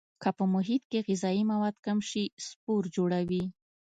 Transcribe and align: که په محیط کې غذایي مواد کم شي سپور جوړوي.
که 0.21 0.29
په 0.37 0.43
محیط 0.53 0.83
کې 0.91 0.99
غذایي 1.07 1.43
مواد 1.51 1.75
کم 1.85 1.97
شي 2.09 2.23
سپور 2.47 2.83
جوړوي. 2.95 3.43